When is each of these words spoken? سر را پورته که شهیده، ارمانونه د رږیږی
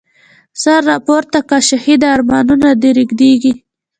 سر 0.61 0.81
را 0.87 0.95
پورته 1.05 1.39
که 1.49 1.57
شهیده، 1.67 2.07
ارمانونه 2.15 2.69
د 2.81 2.83
رږیږی 2.97 3.53